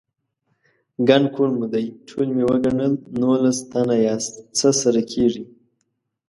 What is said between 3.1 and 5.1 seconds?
نولس تنه ياست، څه سره